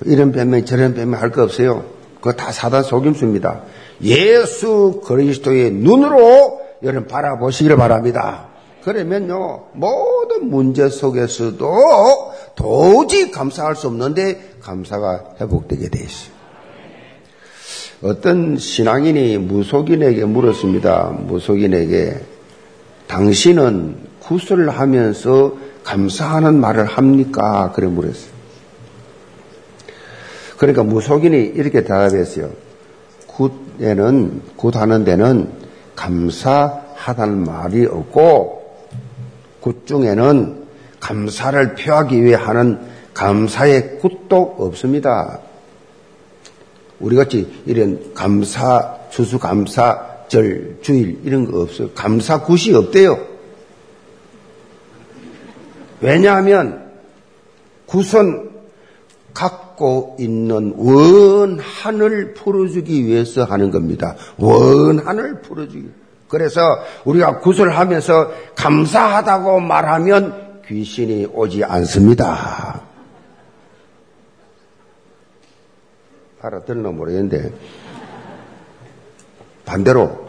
[0.05, 1.85] 이런 변명 저런 변명 할 거 없어요.
[2.17, 3.63] 그거 다 사단 속임수입니다.
[4.03, 8.49] 예수 그리스도의 눈으로 여러분 바라보시기를 바랍니다.
[8.83, 16.35] 그러면요 모든 문제 속에서도 도저히 감사할 수 없는데 감사가 회복되게 돼 있어요.
[18.03, 21.17] 어떤 신앙인이 무속인에게 물었습니다.
[21.27, 22.21] 무속인에게
[23.07, 27.73] 당신은 굿을 하면서 감사하는 말을 합니까?
[27.75, 28.34] 그래 물었어요.
[30.65, 32.51] 그러니까 무속인이 이렇게 대답했어요.
[33.27, 35.51] 굿에는 굿하는 데는
[35.95, 38.77] 감사하다는 말이 없고
[39.61, 40.65] 굿 중에는
[41.01, 42.81] 감사를 표하기 위해 하는
[43.13, 45.41] 감사의 굿도 없습니다.
[46.99, 51.91] 우리 같이 이런 감사, 추수감사절, 주일 이런 거 없어요.
[51.91, 53.19] 감사 굿이 없대요.
[56.01, 56.91] 왜냐하면
[57.87, 58.51] 굿은
[59.75, 64.17] 갖고 있는 원한을 풀어주기 위해서 하는 겁니다.
[64.37, 65.91] 원한을 풀어주기.
[66.29, 66.61] 그래서
[67.05, 72.83] 우리가 굿을 하면서 감사하다고 말하면 귀신이 오지 않습니다.
[76.41, 77.53] 알아들나 모르겠는데
[79.65, 80.29] 반대로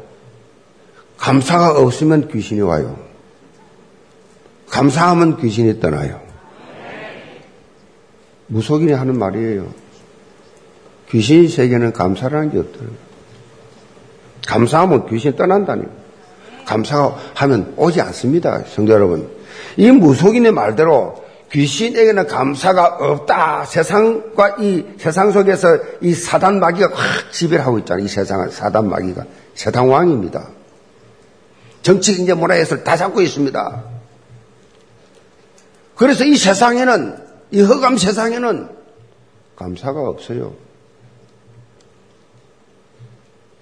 [1.18, 2.98] 감사가 없으면 귀신이 와요.
[4.70, 6.25] 감사하면 귀신이 떠나요.
[8.48, 9.68] 무속인이 하는 말이에요.
[11.10, 12.98] 귀신 세계는 감사라는 게 없더라고요.
[14.48, 15.84] 감사하면 귀신이 떠난다니.
[16.66, 18.64] 감사하면 오지 않습니다.
[18.68, 19.30] 성도 여러분.
[19.78, 23.66] 이 무속인의 말대로 귀신에게는 감사가 없다.
[23.66, 28.06] 세상과 이 세상 속에서 이 사단 마귀가 확 지배를 하고 있잖아요.
[28.06, 29.24] 이 세상을 사단 마귀가
[29.54, 30.50] 세상 왕입니다.
[31.82, 33.84] 정치, 경제, 문화 예술 다 잡고 있습니다.
[35.96, 37.25] 그래서 이 세상에는
[37.56, 38.68] 이 허감 세상에는
[39.56, 40.53] 감사가 없어요.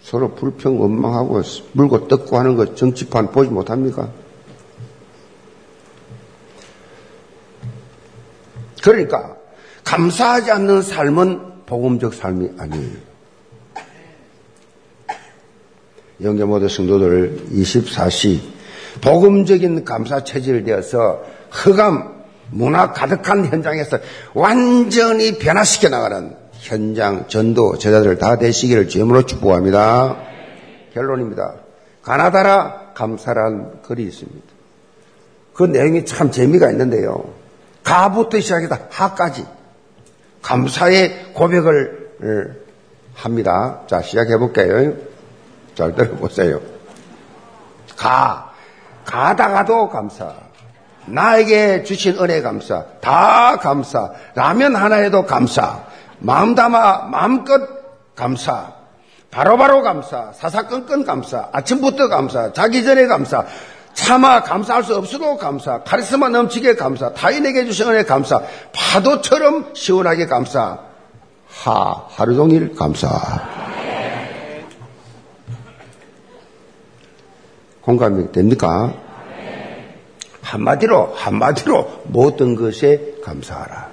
[0.01, 4.11] 서로 불평 원망하고 물고 떡고 하는 것 정치판 보지 못합니까?
[8.81, 9.37] 그러니까
[9.83, 12.97] 감사하지 않는 삶은 복음적 삶이 아니에요.
[16.23, 18.39] 영계 모든 성도들 24시
[19.01, 21.23] 복음적인 감사 체질 되어서
[21.63, 22.22] 허감
[22.53, 23.97] 문화 가득한 현장에서
[24.33, 30.17] 완전히 변화시켜 나가는 현장 전도 제자들 다 되시기를 주임으로 축복합니다.
[30.93, 31.55] 결론입니다.
[32.03, 34.47] 가나다라 감사란 글이 있습니다.
[35.53, 37.33] 그 내용이 참 재미가 있는데요.
[37.83, 39.45] 가부터 시작해서 하까지
[40.41, 42.63] 감사의 고백을 어,
[43.15, 43.81] 합니다.
[43.87, 44.93] 자, 시작해 볼게요.
[45.75, 46.61] 잘 들어보세요.
[47.97, 48.53] 가,
[49.05, 50.33] 가다가도 감사.
[51.05, 52.85] 나에게 주신 은혜 감사.
[53.01, 54.11] 다 감사.
[54.35, 55.83] 라면 하나에도 감사.
[56.19, 57.61] 마음 담아 마음껏
[58.15, 58.73] 감사.
[59.31, 60.31] 바로바로 바로 감사.
[60.33, 61.49] 사사건건 감사.
[61.51, 62.53] 아침부터 감사.
[62.53, 63.45] 자기 전에 감사.
[63.93, 65.83] 차마 감사할 수 없어도 감사.
[65.83, 67.13] 카리스마 넘치게 감사.
[67.13, 68.41] 타인에게 주신 은혜 감사.
[68.73, 70.79] 파도처럼 시원하게 감사.
[71.47, 73.09] 하, 하루 종일 감사.
[77.81, 78.93] 공감이 됩니까?
[80.43, 83.89] 한마디로, 한마디로 모든 것에 감사하라.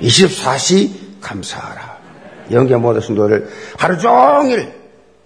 [0.00, 1.98] 24시 감사하라.
[2.52, 4.72] 영계 모든 성도를 하루 종일,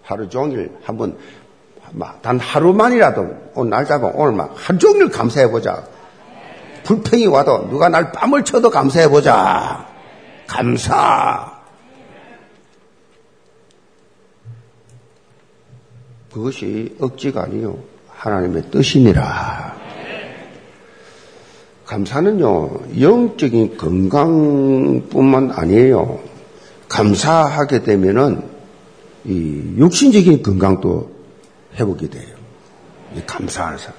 [0.03, 1.17] 하루 종일 한번,
[2.23, 5.85] 단 하루만이라도 오늘 날 잡아 오늘만 하루 종일 감사해 보자.
[6.83, 9.87] 불평이 와도 누가 날 뺨을 쳐도 감사해 보자.
[10.47, 11.55] 감사.
[16.33, 17.79] 그것이 억지가 아니요.
[18.09, 19.84] 하나님의 뜻이니라.
[21.87, 26.21] 감사는요, 영적인 건강뿐만 아니에요.
[26.89, 28.43] 감사하게 되면은,
[29.25, 31.11] 이 육신적인 건강도
[31.77, 32.35] 회복이 돼요.
[33.17, 33.95] 이 감사하는 사람.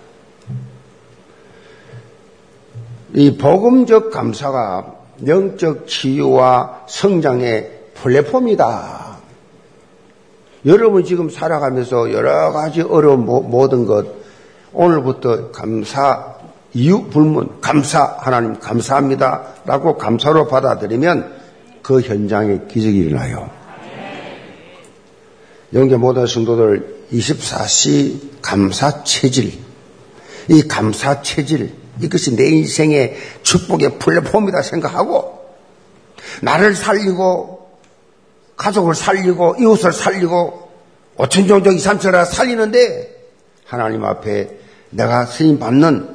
[3.14, 9.16] 이 복음적 감사가 영적 치유와 성장의 플랫폼이다.
[10.66, 14.08] 여러분 지금 살아가면서 여러 가지 어려운 모든 것
[14.74, 16.35] 오늘부터 감사
[16.76, 21.34] 이유 불문 감사 하나님 감사합니다라고 감사로 받아들이면
[21.82, 23.50] 그 현장에 기적이 일어나요.
[25.74, 29.54] 영계 모든 성도들 24시 감사 체질
[30.50, 35.46] 이 감사 체질 이것이 내 인생의 축복의 플랫폼이다 생각하고
[36.42, 37.70] 나를 살리고
[38.58, 40.70] 가족을 살리고 이웃을 살리고
[41.18, 43.16] 오천종족 이삼천을 살리는데
[43.64, 44.50] 하나님 앞에
[44.90, 46.15] 내가 쓰임 받는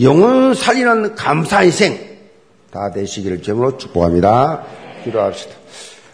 [0.00, 1.98] 영혼 살리는 감사 인생
[2.70, 4.62] 다 되시기를 제으로 축복합니다.
[5.04, 5.56] 기도합시다.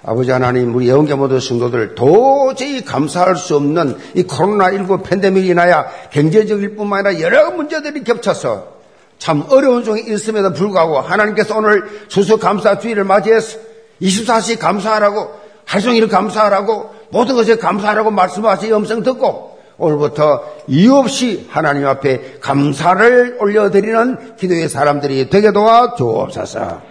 [0.06, 6.76] 아버지 하나님, 우리 예언계 모든 성도들 도저히 감사할 수 없는 이 코로나19 팬데믹이 인하여 경제적일
[6.76, 8.74] 뿐만 아니라 여러 문제들이 겹쳐서
[9.18, 13.58] 참 어려운 중에 있음에도 불구하고 하나님께서 오늘 수수감사 주의를 맞이해서
[14.02, 22.38] 24시 감사하라고 하종일 감사하라고 모든 것에 감사하라고 말씀하시 음성 듣고 오늘부터 이유 없이 하나님 앞에
[22.40, 26.82] 감사를 올려드리는 기도의 사람들이 되게 도와 주옵소서.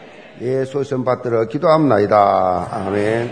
[0.42, 2.68] 예수의 선 받들어 기도합니다.
[2.72, 3.32] 아멘.